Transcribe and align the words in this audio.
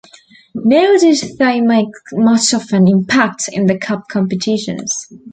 Nor 0.55 0.97
did 0.97 1.37
they 1.37 1.61
make 1.61 1.89
much 2.13 2.53
of 2.55 2.73
an 2.73 2.87
impact 2.87 3.47
in 3.53 3.67
the 3.67 3.77
cup 3.77 4.07
competitions. 4.09 5.07